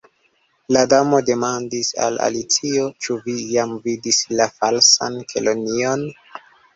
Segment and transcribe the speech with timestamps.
[0.75, 6.03] La Damo demandis al Alicio: "Ĉu vi jam vidis la Falsan Kelonion?"